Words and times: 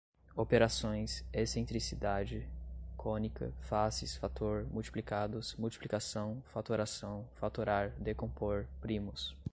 operações, 0.35 1.23
excentrincidade, 1.31 2.49
cônica, 2.97 3.53
faces, 3.59 4.17
fator, 4.17 4.65
multiplicados, 4.65 5.53
multiplicação, 5.57 6.41
fatoração, 6.47 7.29
fatorar, 7.35 7.91
decompor, 7.99 8.65
primos 8.79 9.37